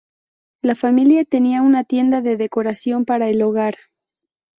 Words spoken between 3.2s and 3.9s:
el hogar.